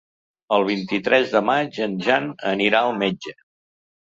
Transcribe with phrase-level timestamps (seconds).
[0.55, 3.37] El vint-i-tres de maig en Jan anirà al metge.